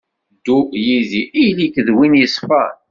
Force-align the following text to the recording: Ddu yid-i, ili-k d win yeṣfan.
Ddu 0.35 0.59
yid-i, 0.85 1.23
ili-k 1.45 1.75
d 1.85 1.87
win 1.97 2.13
yeṣfan. 2.21 2.73